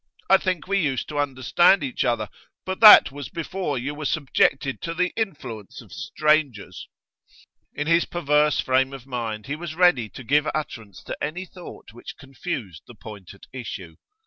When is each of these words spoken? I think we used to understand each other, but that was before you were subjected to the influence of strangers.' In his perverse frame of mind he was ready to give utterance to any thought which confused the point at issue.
I 0.31 0.37
think 0.37 0.65
we 0.65 0.79
used 0.79 1.07
to 1.09 1.19
understand 1.19 1.83
each 1.83 2.03
other, 2.03 2.27
but 2.65 2.79
that 2.79 3.11
was 3.11 3.29
before 3.29 3.77
you 3.77 3.93
were 3.93 4.05
subjected 4.05 4.81
to 4.81 4.95
the 4.95 5.13
influence 5.15 5.79
of 5.79 5.93
strangers.' 5.93 6.89
In 7.75 7.85
his 7.85 8.05
perverse 8.05 8.59
frame 8.59 8.93
of 8.93 9.05
mind 9.05 9.45
he 9.45 9.55
was 9.55 9.75
ready 9.75 10.09
to 10.09 10.23
give 10.23 10.47
utterance 10.55 11.03
to 11.03 11.15
any 11.23 11.45
thought 11.45 11.93
which 11.93 12.17
confused 12.17 12.81
the 12.87 12.95
point 12.95 13.35
at 13.35 13.43
issue. 13.53 13.97